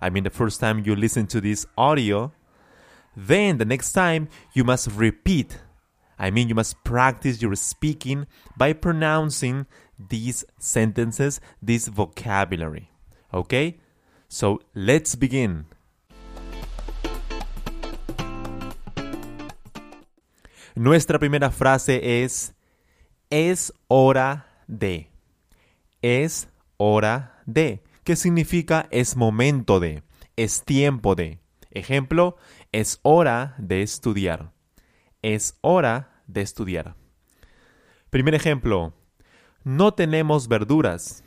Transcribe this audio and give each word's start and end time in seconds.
I 0.01 0.09
mean, 0.09 0.23
the 0.23 0.29
first 0.29 0.59
time 0.59 0.83
you 0.83 0.95
listen 0.95 1.27
to 1.27 1.41
this 1.41 1.67
audio. 1.75 2.33
Then, 3.15 3.57
the 3.57 3.65
next 3.65 3.91
time, 3.91 4.29
you 4.53 4.63
must 4.63 4.87
repeat. 4.97 5.57
I 6.19 6.31
mean, 6.31 6.49
you 6.49 6.55
must 6.55 6.83
practice 6.83 7.41
your 7.41 7.55
speaking 7.55 8.27
by 8.57 8.73
pronouncing 8.73 9.65
these 9.97 10.43
sentences, 10.59 11.39
this 11.61 11.87
vocabulary. 11.87 12.89
Okay? 13.33 13.77
So, 14.27 14.59
let's 14.75 15.15
begin. 15.15 15.65
Nuestra 20.75 21.19
primera 21.19 21.51
frase 21.51 22.23
es, 22.23 22.53
es 23.29 23.71
hora 23.87 24.45
de. 24.67 25.07
Es 26.01 26.47
hora 26.77 27.41
de. 27.45 27.81
¿Qué 28.03 28.15
significa 28.15 28.87
es 28.91 29.15
momento 29.15 29.79
de? 29.79 30.03
Es 30.35 30.63
tiempo 30.63 31.15
de. 31.15 31.39
Ejemplo, 31.71 32.37
es 32.71 32.99
hora 33.03 33.55
de 33.57 33.81
estudiar. 33.81 34.51
Es 35.21 35.57
hora 35.61 36.08
de 36.29 36.41
estudiar. 36.41 36.95
Primer 38.09 38.35
ejemplo, 38.35 38.93
no 39.63 39.93
tenemos 39.93 40.47
verduras. 40.47 41.23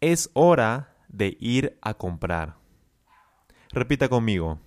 Es 0.00 0.30
hora 0.34 0.94
de 1.08 1.36
ir 1.40 1.78
a 1.82 1.94
comprar. 1.94 2.56
Repita 3.72 4.08
conmigo. 4.08 4.60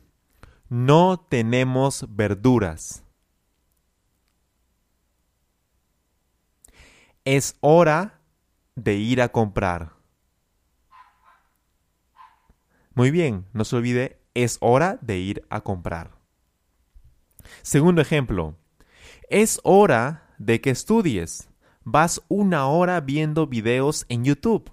No 0.69 1.19
tenemos 1.29 2.05
verduras. 2.09 3.03
Es 7.25 7.57
hora 7.61 8.21
de 8.75 8.95
ir 8.95 9.21
a 9.21 9.29
comprar. 9.29 9.93
Muy 12.93 13.11
bien, 13.11 13.45
no 13.53 13.65
se 13.65 13.75
olvide, 13.75 14.21
es 14.33 14.57
hora 14.61 14.97
de 15.01 15.17
ir 15.19 15.45
a 15.49 15.61
comprar. 15.61 16.19
Segundo 17.61 18.01
ejemplo, 18.01 18.57
es 19.29 19.59
hora 19.63 20.33
de 20.37 20.61
que 20.61 20.71
estudies. 20.71 21.49
Vas 21.83 22.21
una 22.27 22.67
hora 22.67 22.99
viendo 23.01 23.47
videos 23.47 24.05
en 24.09 24.23
YouTube. 24.23 24.69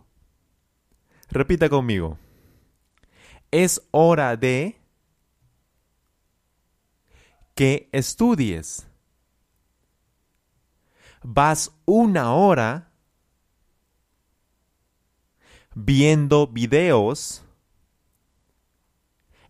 Repita 1.30 1.68
conmigo. 1.68 2.18
Es 3.50 3.80
hora 3.92 4.36
de 4.36 4.80
que 7.54 7.88
estudies 7.92 8.86
vas 11.28 11.72
una 11.86 12.32
hora 12.34 12.92
viendo 15.74 16.46
videos 16.46 17.44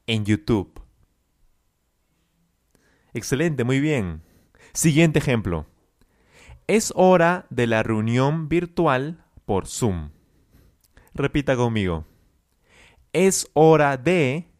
en 0.06 0.24
YouTube. 0.24 0.80
Excelente, 3.12 3.62
muy 3.64 3.80
bien. 3.80 4.25
Siguiente 4.76 5.20
ejemplo. 5.20 5.64
Es 6.66 6.92
hora 6.94 7.46
de 7.48 7.66
la 7.66 7.82
reunión 7.82 8.50
virtual 8.50 9.24
por 9.46 9.66
Zoom. 9.66 10.10
Repita 11.14 11.56
conmigo. 11.56 12.04
Es 13.14 13.48
hora 13.54 13.96
de 13.96 14.50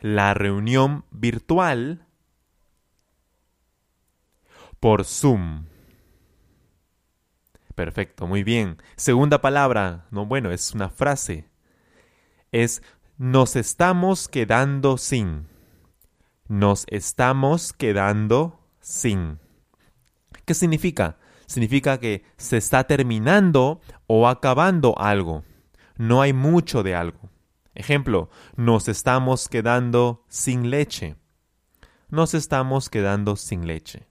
la 0.00 0.34
reunión 0.34 1.04
virtual 1.12 2.04
por 4.80 5.04
Zoom. 5.04 5.66
Perfecto, 7.76 8.26
muy 8.26 8.42
bien. 8.42 8.82
Segunda 8.96 9.40
palabra, 9.40 10.08
no 10.10 10.26
bueno, 10.26 10.50
es 10.50 10.74
una 10.74 10.88
frase. 10.88 11.48
Es 12.50 12.82
nos 13.16 13.54
estamos 13.54 14.26
quedando 14.26 14.98
sin. 14.98 15.46
Nos 16.48 16.84
estamos 16.88 17.72
quedando 17.72 18.60
sin. 18.80 19.38
¿Qué 20.44 20.54
significa? 20.54 21.18
Significa 21.46 21.98
que 21.98 22.24
se 22.36 22.56
está 22.56 22.84
terminando 22.84 23.80
o 24.06 24.28
acabando 24.28 24.98
algo. 24.98 25.44
No 25.96 26.22
hay 26.22 26.32
mucho 26.32 26.82
de 26.82 26.94
algo. 26.94 27.30
Ejemplo, 27.74 28.30
nos 28.56 28.88
estamos 28.88 29.48
quedando 29.48 30.24
sin 30.28 30.70
leche. 30.70 31.16
Nos 32.08 32.34
estamos 32.34 32.90
quedando 32.90 33.36
sin 33.36 33.66
leche 33.66 34.08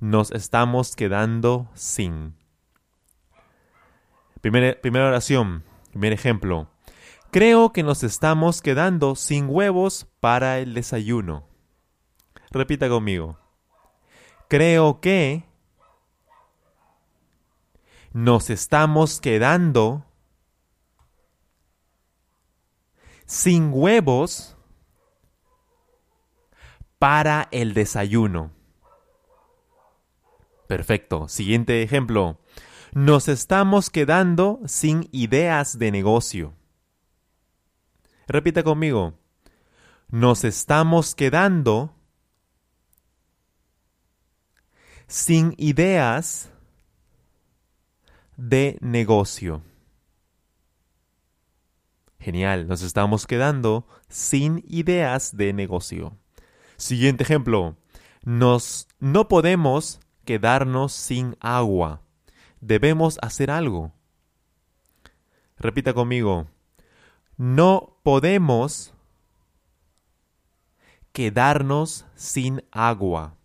nos 0.00 0.30
estamos 0.32 0.96
quedando 0.96 1.68
sin. 1.74 2.34
Primera, 4.40 4.80
primera 4.80 5.08
oración, 5.08 5.62
primer 5.90 6.12
ejemplo. 6.12 6.68
Creo 7.30 7.72
que 7.72 7.82
nos 7.82 8.02
estamos 8.02 8.62
quedando 8.62 9.14
sin 9.14 9.46
huevos 9.48 10.08
para 10.18 10.58
el 10.58 10.74
desayuno. 10.74 11.46
Repita 12.50 12.88
conmigo. 12.88 13.38
Creo 14.48 15.00
que 15.00 15.44
nos 18.12 18.50
estamos 18.50 19.20
quedando 19.20 20.04
sin 23.24 23.70
huevos 23.72 24.56
para 26.98 27.46
el 27.52 27.72
desayuno. 27.72 28.50
Perfecto. 30.66 31.28
Siguiente 31.28 31.82
ejemplo. 31.82 32.40
Nos 32.92 33.28
estamos 33.28 33.88
quedando 33.90 34.60
sin 34.66 35.08
ideas 35.12 35.78
de 35.78 35.92
negocio. 35.92 36.54
Repita 38.26 38.64
conmigo. 38.64 39.14
Nos 40.08 40.42
estamos 40.42 41.14
quedando 41.14 41.94
sin 45.10 45.54
ideas 45.58 46.52
de 48.36 48.78
negocio. 48.80 49.60
Genial, 52.20 52.68
nos 52.68 52.82
estamos 52.82 53.26
quedando 53.26 53.88
sin 54.08 54.62
ideas 54.68 55.36
de 55.36 55.52
negocio. 55.52 56.16
Siguiente 56.76 57.24
ejemplo. 57.24 57.76
Nos 58.22 58.86
no 59.00 59.26
podemos 59.26 59.98
quedarnos 60.24 60.92
sin 60.92 61.36
agua. 61.40 62.02
Debemos 62.60 63.18
hacer 63.20 63.50
algo. 63.50 63.92
Repita 65.58 65.92
conmigo. 65.92 66.46
No 67.36 67.98
podemos 68.04 68.94
quedarnos 71.12 72.06
sin 72.14 72.62
agua. 72.70 73.39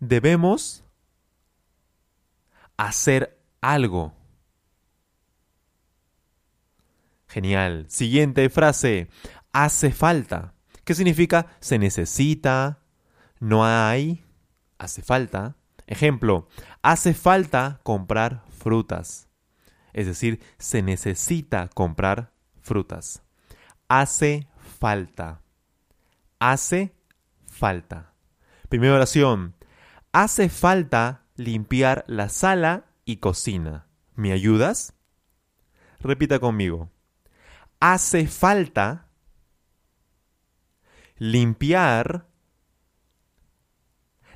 Debemos 0.00 0.82
hacer 2.76 3.38
algo. 3.60 4.14
Genial. 7.28 7.86
Siguiente 7.88 8.48
frase. 8.50 9.08
Hace 9.52 9.92
falta. 9.92 10.54
¿Qué 10.84 10.94
significa? 10.94 11.46
Se 11.60 11.78
necesita, 11.78 12.80
no 13.38 13.64
hay, 13.64 14.24
hace 14.78 15.02
falta. 15.02 15.56
Ejemplo, 15.86 16.48
hace 16.82 17.14
falta 17.14 17.80
comprar 17.82 18.44
frutas. 18.48 19.28
Es 19.92 20.06
decir, 20.06 20.40
se 20.58 20.82
necesita 20.82 21.68
comprar 21.68 22.32
frutas. 22.60 23.22
Hace 23.88 24.48
falta. 24.78 25.42
Hace 26.38 26.94
falta. 27.46 28.14
Primera 28.68 28.94
oración. 28.94 29.54
Hace 30.12 30.48
falta 30.48 31.26
limpiar 31.36 32.04
la 32.08 32.28
sala 32.28 32.86
y 33.04 33.18
cocina. 33.18 33.86
¿Me 34.16 34.32
ayudas? 34.32 34.94
Repita 36.00 36.40
conmigo. 36.40 36.90
Hace 37.78 38.26
falta 38.26 39.06
limpiar 41.16 42.26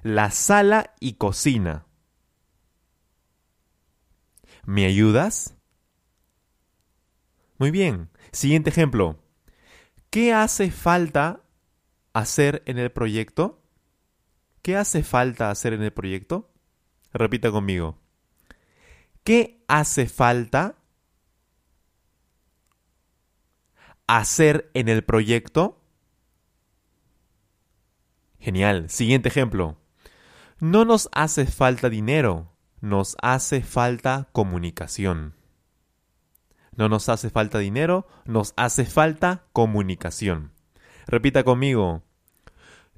la 0.02 0.30
sala 0.30 0.94
y 1.00 1.14
cocina. 1.14 1.86
¿Me 4.64 4.86
ayudas? 4.86 5.56
Muy 7.58 7.72
bien. 7.72 8.10
Siguiente 8.30 8.70
ejemplo. 8.70 9.18
¿Qué 10.10 10.32
hace 10.32 10.70
falta 10.70 11.42
hacer 12.12 12.62
en 12.66 12.78
el 12.78 12.92
proyecto? 12.92 13.63
¿Qué 14.64 14.78
hace 14.78 15.02
falta 15.02 15.50
hacer 15.50 15.74
en 15.74 15.82
el 15.82 15.92
proyecto? 15.92 16.50
Repita 17.12 17.50
conmigo. 17.50 17.98
¿Qué 19.22 19.62
hace 19.68 20.06
falta 20.06 20.76
hacer 24.06 24.70
en 24.72 24.88
el 24.88 25.04
proyecto? 25.04 25.82
Genial. 28.38 28.88
Siguiente 28.88 29.28
ejemplo. 29.28 29.76
No 30.60 30.86
nos 30.86 31.10
hace 31.12 31.44
falta 31.44 31.90
dinero, 31.90 32.56
nos 32.80 33.18
hace 33.20 33.60
falta 33.60 34.30
comunicación. 34.32 35.34
No 36.74 36.88
nos 36.88 37.10
hace 37.10 37.28
falta 37.28 37.58
dinero, 37.58 38.06
nos 38.24 38.54
hace 38.56 38.86
falta 38.86 39.44
comunicación. 39.52 40.52
Repita 41.06 41.44
conmigo. 41.44 42.02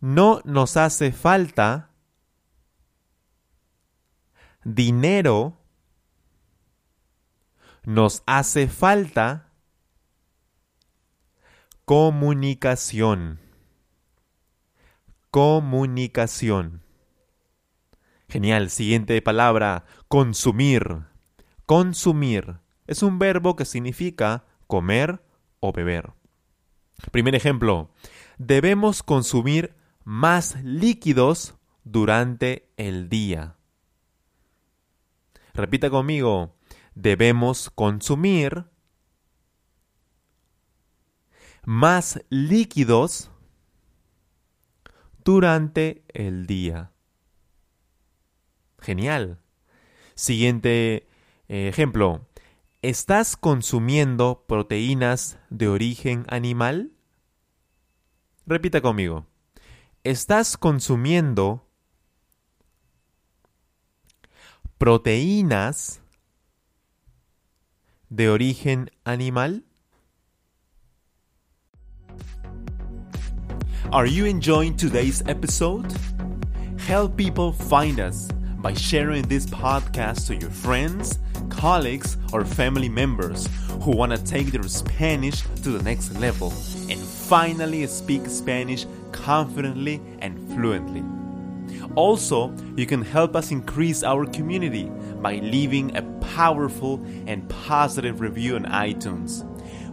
No 0.00 0.40
nos 0.44 0.76
hace 0.76 1.12
falta 1.12 1.90
dinero, 4.64 5.56
nos 7.84 8.22
hace 8.26 8.66
falta 8.68 9.52
comunicación. 11.84 13.38
Comunicación. 15.30 16.82
Genial. 18.28 18.70
Siguiente 18.70 19.20
palabra. 19.22 19.84
Consumir. 20.08 21.04
Consumir. 21.64 22.56
Es 22.86 23.02
un 23.02 23.18
verbo 23.18 23.54
que 23.54 23.64
significa 23.64 24.44
comer 24.66 25.22
o 25.60 25.72
beber. 25.72 26.12
Primer 27.12 27.34
ejemplo. 27.34 27.90
Debemos 28.38 29.02
consumir 29.02 29.74
más 30.06 30.62
líquidos 30.62 31.56
durante 31.82 32.70
el 32.76 33.08
día. 33.08 33.56
Repita 35.52 35.90
conmigo, 35.90 36.54
debemos 36.94 37.70
consumir 37.70 38.66
más 41.64 42.24
líquidos 42.28 43.32
durante 45.24 46.04
el 46.14 46.46
día. 46.46 46.92
Genial. 48.78 49.40
Siguiente 50.14 51.08
eh, 51.48 51.66
ejemplo. 51.66 52.28
¿Estás 52.80 53.36
consumiendo 53.36 54.44
proteínas 54.46 55.40
de 55.50 55.66
origen 55.66 56.24
animal? 56.28 56.92
Repita 58.46 58.80
conmigo. 58.80 59.26
¿Estás 60.06 60.56
consumiendo 60.56 61.66
proteínas 64.78 66.00
de 68.08 68.28
origen 68.28 68.92
animal? 69.04 69.64
Are 73.90 74.06
you 74.06 74.26
enjoying 74.26 74.76
today's 74.76 75.24
episode? 75.26 75.92
Help 76.78 77.16
people 77.16 77.50
find 77.50 77.98
us 77.98 78.28
by 78.62 78.74
sharing 78.74 79.26
this 79.26 79.44
podcast 79.46 80.28
to 80.28 80.36
your 80.36 80.52
friends, 80.52 81.18
colleagues, 81.48 82.16
or 82.32 82.44
family 82.44 82.88
members 82.88 83.48
who 83.82 83.90
want 83.90 84.12
to 84.12 84.22
take 84.22 84.52
their 84.52 84.68
Spanish 84.68 85.42
to 85.64 85.70
the 85.70 85.82
next 85.82 86.14
level 86.20 86.52
and 86.88 87.00
finally 87.00 87.84
speak 87.88 88.24
Spanish 88.28 88.86
confidently 89.24 90.00
and 90.20 90.38
fluently. 90.54 91.04
Also, 91.94 92.54
you 92.76 92.86
can 92.86 93.02
help 93.02 93.34
us 93.34 93.50
increase 93.50 94.02
our 94.02 94.26
community 94.26 94.90
by 95.20 95.36
leaving 95.36 95.96
a 95.96 96.02
powerful 96.34 97.00
and 97.26 97.48
positive 97.48 98.20
review 98.20 98.56
on 98.56 98.64
iTunes. 98.66 99.44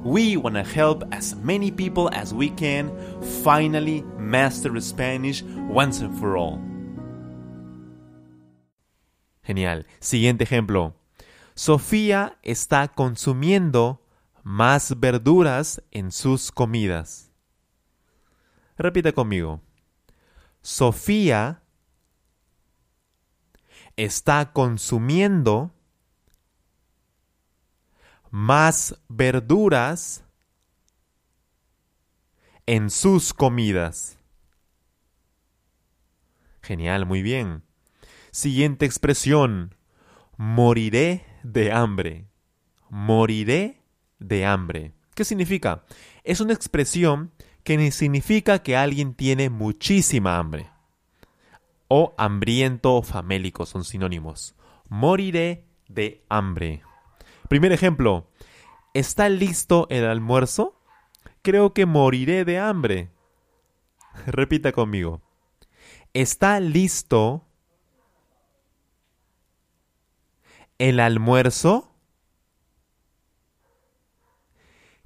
We 0.04 0.38
want 0.38 0.56
to 0.56 0.64
help 0.64 1.04
as 1.12 1.36
many 1.36 1.72
people 1.72 2.10
as 2.12 2.34
we 2.34 2.50
can 2.50 2.92
finally 3.44 4.04
master 4.18 4.80
Spanish 4.82 5.42
once 5.44 6.02
and 6.02 6.18
for 6.20 6.38
all. 6.38 6.62
Genial. 9.46 9.86
Siguiente 10.00 10.44
ejemplo. 10.44 10.94
Sofía 11.56 12.38
está 12.44 12.88
consumiendo 12.88 14.02
más 14.44 15.00
verduras 15.00 15.82
en 15.92 16.12
sus 16.12 16.52
comidas. 16.52 17.33
Repita 18.78 19.12
conmigo. 19.12 19.62
Sofía 20.62 21.62
está 23.96 24.52
consumiendo 24.54 25.74
más 28.32 29.00
verduras 29.10 30.24
en 32.66 32.90
sus 32.90 33.34
comidas. 33.34 34.18
Genial, 36.62 37.06
muy 37.06 37.22
bien. 37.22 37.64
Siguiente 38.32 38.86
expresión. 38.86 39.76
Moriré 40.38 41.26
de 41.44 41.72
hambre. 41.72 42.28
Moriré 42.90 43.84
de 44.18 44.46
hambre. 44.46 44.94
¿Qué 45.14 45.26
significa? 45.26 45.84
Es 46.24 46.40
una 46.40 46.54
expresión 46.54 47.32
que 47.64 47.92
significa 47.92 48.60
que 48.60 48.76
alguien 48.76 49.14
tiene 49.14 49.50
muchísima 49.50 50.38
hambre 50.38 50.74
o 51.96 52.16
hambriento 52.18 52.96
o 52.96 53.04
famélico 53.04 53.68
son 53.68 53.84
sinónimos. 53.84 54.56
moriré 54.90 55.66
de 55.88 56.24
hambre. 56.28 56.82
Primer 57.50 57.72
ejemplo, 57.72 58.32
¿está 58.96 59.30
listo 59.30 59.86
el 59.92 60.06
almuerzo? 60.06 60.82
Creo 61.44 61.74
que 61.74 61.86
moriré 61.86 62.46
de 62.46 62.58
hambre. 62.58 63.12
Repita 64.26 64.72
conmigo. 64.72 65.22
¿Está 66.14 66.60
listo 66.60 67.46
el 70.80 71.00
almuerzo? 71.00 71.92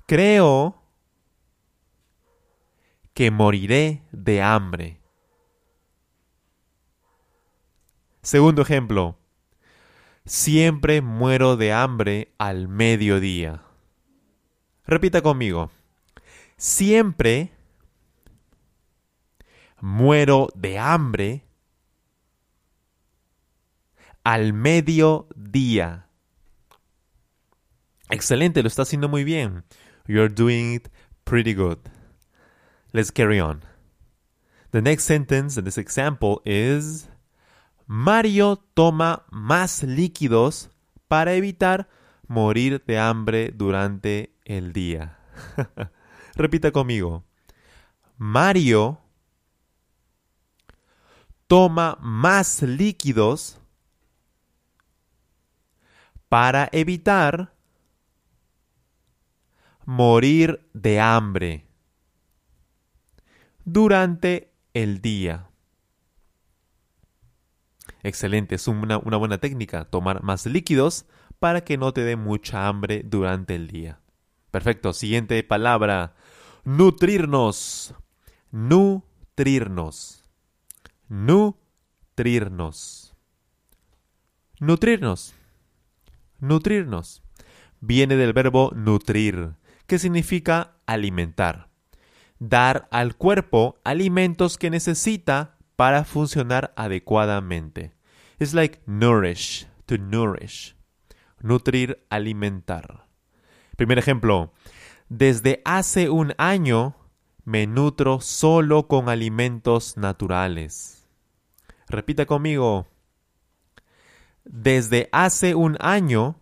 Creo 0.05 0.81
que 3.17 3.31
moriré 3.31 4.03
de 4.11 4.43
hambre. 4.43 4.99
Segundo 8.21 8.61
ejemplo. 8.61 9.17
Siempre 10.23 11.01
muero 11.01 11.57
de 11.57 11.73
hambre 11.73 12.35
al 12.37 12.67
mediodía. 12.67 13.63
Repita 14.85 15.23
conmigo. 15.23 15.71
Siempre 16.57 17.49
muero 19.81 20.49
de 20.53 20.77
hambre 20.77 21.43
al 24.23 24.53
mediodía. 24.53 26.07
Excelente, 28.11 28.61
lo 28.61 28.67
está 28.67 28.83
haciendo 28.83 29.09
muy 29.09 29.23
bien. 29.23 29.63
You're 30.05 30.31
doing 30.31 30.75
it 30.75 30.89
pretty 31.23 31.55
good. 31.55 31.79
Let's 32.97 33.11
carry 33.11 33.39
on. 33.39 33.61
The 34.71 34.81
next 34.81 35.03
sentence 35.03 35.55
in 35.55 35.65
this 35.65 35.77
example 35.77 36.41
is 36.43 37.07
Mario 37.85 38.55
toma 38.73 39.23
más 39.29 39.83
líquidos 39.83 40.71
para 41.07 41.35
evitar 41.35 41.87
morir 42.27 42.83
de 42.87 42.97
hambre 42.97 43.51
durante 43.53 44.33
el 44.45 44.73
día. 44.73 45.19
Repita 46.35 46.71
conmigo. 46.71 47.23
Mario 48.17 48.99
toma 51.45 51.99
más 52.01 52.63
líquidos 52.63 53.59
para 56.29 56.67
evitar 56.71 57.53
morir 59.85 60.67
de 60.73 60.99
hambre 60.99 61.66
durante 63.67 64.53
el 64.73 65.01
día. 65.01 65.49
Excelente, 68.01 68.55
es 68.55 68.67
una, 68.69 68.97
una, 68.97 69.17
buena 69.17 69.39
técnica 69.39 69.83
tomar 69.83 70.23
más 70.23 70.45
líquidos 70.45 71.05
para 71.39 71.61
que 71.61 71.77
no 71.77 71.91
te 71.91 72.05
dé 72.05 72.15
mucha 72.15 72.67
hambre 72.67 73.03
durante 73.03 73.55
el 73.55 73.67
día. 73.67 73.99
Perfecto, 74.51 74.93
siguiente 74.93 75.43
palabra, 75.43 76.15
nutrirnos. 76.63 77.93
Nutrirnos. 78.51 80.23
Nutrirnos. 81.09 83.15
Nutrirnos. 84.61 85.35
Nutrirnos. 86.39 87.21
Viene 87.81 88.15
del 88.15 88.31
verbo 88.31 88.71
nutrir, 88.73 89.55
que 89.87 89.99
significa 89.99 90.77
alimentar. 90.85 91.67
Dar 92.39 92.87
al 92.91 93.15
cuerpo 93.15 93.79
alimentos 93.83 94.57
que 94.57 94.69
necesita 94.69 95.57
para 95.75 96.03
funcionar 96.03 96.73
adecuadamente. 96.75 97.93
Es 98.39 98.53
like 98.53 98.81
nourish, 98.85 99.67
to 99.85 99.97
nourish. 99.97 100.75
Nutrir, 101.39 102.05
alimentar. 102.09 103.07
Primer 103.75 103.99
ejemplo. 103.99 104.51
Desde 105.09 105.61
hace 105.63 106.09
un 106.09 106.33
año 106.37 106.95
me 107.45 107.65
nutro 107.65 108.19
solo 108.19 108.87
con 108.87 109.07
alimentos 109.07 109.95
naturales. 109.95 111.07
Repita 111.87 112.25
conmigo. 112.25 112.87
Desde 114.43 115.09
hace 115.11 115.55
un 115.55 115.77
año 115.79 116.35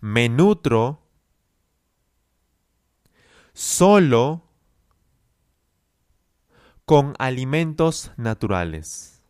me 0.00 0.28
nutro 0.28 1.00
solo 3.60 4.42
con 6.86 7.14
alimentos 7.18 8.10
naturales. 8.16 9.22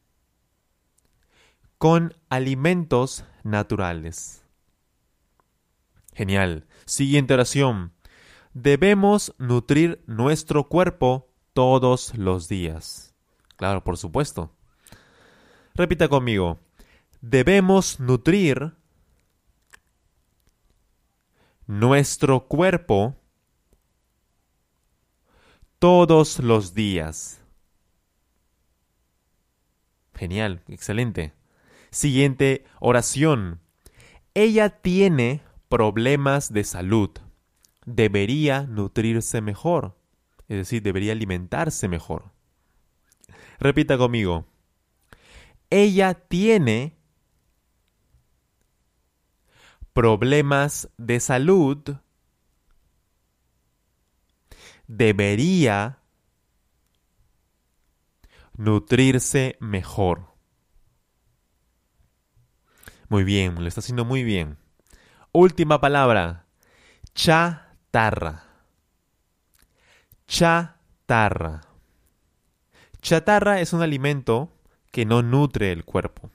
Con 1.78 2.14
alimentos 2.28 3.24
naturales. 3.42 4.44
Genial. 6.14 6.68
Siguiente 6.84 7.34
oración. 7.34 7.92
Debemos 8.54 9.34
nutrir 9.38 10.00
nuestro 10.06 10.68
cuerpo 10.68 11.28
todos 11.52 12.16
los 12.16 12.46
días. 12.46 13.16
Claro, 13.56 13.82
por 13.82 13.96
supuesto. 13.96 14.54
Repita 15.74 16.06
conmigo. 16.06 16.60
Debemos 17.20 17.98
nutrir 17.98 18.76
nuestro 21.66 22.46
cuerpo 22.46 23.19
todos 25.80 26.38
los 26.38 26.74
días. 26.74 27.40
Genial, 30.14 30.62
excelente. 30.68 31.32
Siguiente 31.90 32.66
oración. 32.80 33.60
Ella 34.34 34.68
tiene 34.68 35.42
problemas 35.70 36.52
de 36.52 36.64
salud. 36.64 37.10
Debería 37.86 38.64
nutrirse 38.64 39.40
mejor. 39.40 39.96
Es 40.48 40.58
decir, 40.58 40.82
debería 40.82 41.12
alimentarse 41.12 41.88
mejor. 41.88 42.30
Repita 43.58 43.96
conmigo. 43.96 44.44
Ella 45.70 46.12
tiene 46.12 46.98
problemas 49.94 50.90
de 50.98 51.20
salud. 51.20 51.96
Debería 54.92 56.00
nutrirse 58.56 59.56
mejor. 59.60 60.34
Muy 63.08 63.22
bien, 63.22 63.54
lo 63.54 63.68
está 63.68 63.78
haciendo 63.78 64.04
muy 64.04 64.24
bien. 64.24 64.58
Última 65.30 65.80
palabra. 65.80 66.46
Chatarra. 67.14 68.42
Chatarra. 70.26 71.60
Chatarra 73.00 73.60
es 73.60 73.72
un 73.72 73.82
alimento 73.82 74.52
que 74.90 75.06
no 75.06 75.22
nutre 75.22 75.70
el 75.70 75.84
cuerpo. 75.84 76.32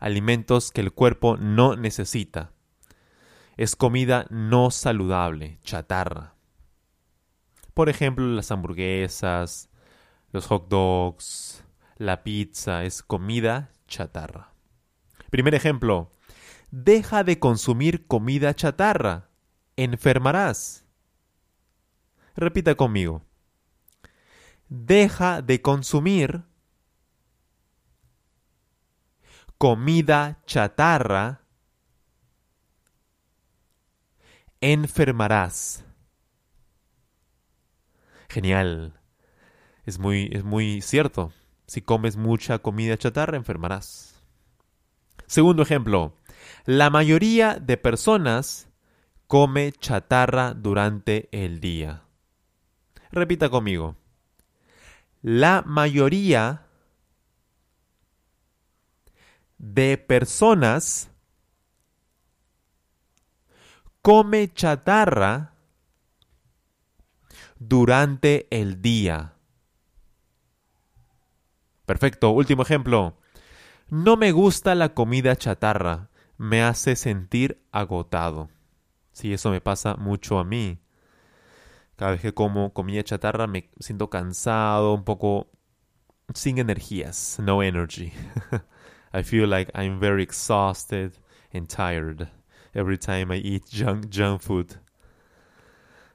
Alimentos 0.00 0.72
que 0.72 0.80
el 0.80 0.92
cuerpo 0.92 1.36
no 1.36 1.76
necesita. 1.76 2.50
Es 3.56 3.76
comida 3.76 4.26
no 4.30 4.72
saludable, 4.72 5.60
chatarra. 5.62 6.37
Por 7.78 7.88
ejemplo, 7.88 8.26
las 8.26 8.50
hamburguesas, 8.50 9.70
los 10.32 10.48
hot 10.48 10.68
dogs, 10.68 11.62
la 11.96 12.24
pizza, 12.24 12.82
es 12.82 13.04
comida 13.04 13.70
chatarra. 13.86 14.52
Primer 15.30 15.54
ejemplo, 15.54 16.10
deja 16.72 17.22
de 17.22 17.38
consumir 17.38 18.08
comida 18.08 18.52
chatarra, 18.52 19.30
enfermarás. 19.76 20.86
Repita 22.34 22.74
conmigo. 22.74 23.22
Deja 24.68 25.40
de 25.40 25.62
consumir 25.62 26.42
comida 29.56 30.42
chatarra, 30.46 31.42
enfermarás. 34.60 35.84
Genial. 38.28 39.00
Es 39.86 39.98
muy, 39.98 40.28
es 40.32 40.44
muy 40.44 40.80
cierto. 40.82 41.32
Si 41.66 41.82
comes 41.82 42.16
mucha 42.16 42.58
comida 42.58 42.96
chatarra, 42.96 43.36
enfermarás. 43.36 44.22
Segundo 45.26 45.62
ejemplo. 45.62 46.14
La 46.64 46.90
mayoría 46.90 47.58
de 47.60 47.76
personas 47.76 48.68
come 49.26 49.72
chatarra 49.72 50.54
durante 50.54 51.28
el 51.32 51.60
día. 51.60 52.02
Repita 53.10 53.48
conmigo. 53.48 53.96
La 55.22 55.62
mayoría 55.66 56.66
de 59.58 59.98
personas 59.98 61.10
come 64.02 64.52
chatarra 64.52 65.57
durante 67.58 68.46
el 68.50 68.80
día. 68.80 69.34
Perfecto. 71.86 72.30
Último 72.30 72.62
ejemplo. 72.62 73.18
No 73.88 74.16
me 74.16 74.32
gusta 74.32 74.74
la 74.74 74.94
comida 74.94 75.36
chatarra. 75.36 76.10
Me 76.36 76.62
hace 76.62 76.96
sentir 76.96 77.64
agotado. 77.72 78.50
Sí, 79.12 79.32
eso 79.32 79.50
me 79.50 79.60
pasa 79.60 79.96
mucho 79.96 80.38
a 80.38 80.44
mí. 80.44 80.78
Cada 81.96 82.12
vez 82.12 82.20
que 82.20 82.34
como 82.34 82.72
comida 82.72 83.02
chatarra 83.02 83.46
me 83.46 83.70
siento 83.80 84.08
cansado, 84.08 84.94
un 84.94 85.04
poco 85.04 85.50
sin 86.34 86.58
energías, 86.58 87.38
no 87.42 87.62
energy. 87.62 88.12
I 89.12 89.22
feel 89.22 89.48
like 89.48 89.72
I'm 89.74 89.98
very 89.98 90.22
exhausted 90.22 91.14
and 91.52 91.66
tired 91.66 92.28
every 92.74 92.98
time 92.98 93.34
I 93.34 93.38
eat 93.38 93.64
junk, 93.68 94.10
junk 94.10 94.42
food. 94.42 94.76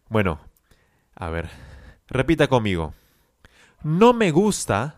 Bueno, 0.09 0.39
a 1.15 1.29
ver, 1.29 1.49
repita 2.07 2.47
conmigo. 2.47 2.93
No 3.83 4.13
me 4.13 4.31
gusta 4.31 4.95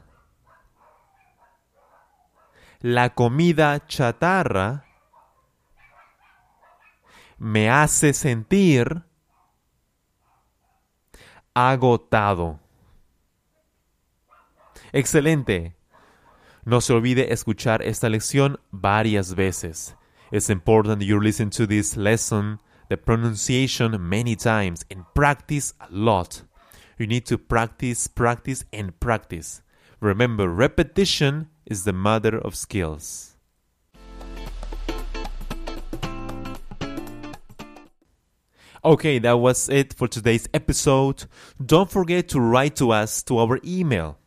la 2.82 3.14
comida 3.16 3.86
chatarra. 3.88 4.86
Me 7.38 7.70
hace 7.70 8.14
sentir 8.14 9.04
agotado. 11.54 12.60
Excelente. 14.92 15.76
No 16.64 16.82
se 16.82 16.94
olvide 16.94 17.34
escuchar 17.34 17.82
esta 17.82 18.08
lección 18.10 18.60
varias 18.72 19.36
veces. 19.36 19.96
It's 20.32 20.50
important 20.50 21.02
you 21.02 21.20
listen 21.20 21.50
to 21.52 21.68
this 21.68 21.98
lesson, 21.98 22.60
the 22.90 22.98
pronunciation 22.98 23.96
many 24.10 24.36
times 24.36 24.86
and 24.90 25.06
practice 25.14 25.74
a 25.80 25.88
lot. 25.90 26.44
You 26.98 27.08
need 27.08 27.26
to 27.28 27.38
practice, 27.38 28.08
practice, 28.08 28.64
and 28.72 28.98
practice. 29.00 29.62
Remember, 30.00 30.48
repetition 30.50 31.50
is 31.66 31.84
the 31.84 31.94
mother 31.94 32.38
of 32.38 32.56
skills. 32.56 33.36
Okay, 38.84 39.18
that 39.18 39.40
was 39.40 39.68
it 39.68 39.96
for 39.96 40.08
today's 40.08 40.48
episode. 40.54 41.26
Don't 41.64 41.90
forget 41.90 42.30
to 42.30 42.40
write 42.40 42.76
to 42.76 42.92
us 42.92 43.24
to 43.24 43.40
our 43.40 43.60
email. 43.66 44.20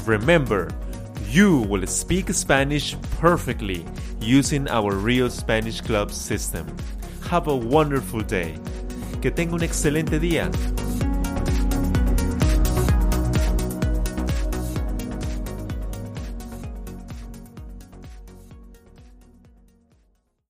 Remember, 0.05 0.71
you 1.29 1.62
will 1.69 1.87
speak 1.87 2.31
Spanish 2.31 2.97
perfectly 3.19 3.85
using 4.21 4.69
our 4.69 4.95
Real 4.95 5.29
Spanish 5.29 5.81
Club 5.81 6.12
system. 6.12 6.67
Have 7.29 7.49
a 7.49 7.57
wonderful 7.57 8.21
day. 8.21 8.55
Que 9.21 9.31
tenga 9.31 9.55
un 9.55 9.62
excelente 9.62 10.21
día. 10.21 10.49